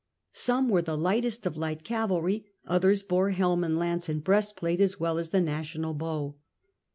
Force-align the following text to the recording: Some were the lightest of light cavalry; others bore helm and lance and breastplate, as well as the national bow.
Some 0.33 0.67
were 0.67 0.81
the 0.81 0.97
lightest 0.97 1.45
of 1.45 1.55
light 1.55 1.83
cavalry; 1.83 2.43
others 2.65 3.03
bore 3.03 3.29
helm 3.29 3.63
and 3.63 3.77
lance 3.77 4.09
and 4.09 4.23
breastplate, 4.23 4.79
as 4.79 4.99
well 4.99 5.19
as 5.19 5.29
the 5.29 5.39
national 5.41 5.93
bow. 5.93 6.37